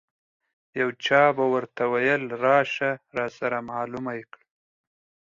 [0.79, 4.45] یو چا به ورته ویل راشه راسره معلومه یې کړه.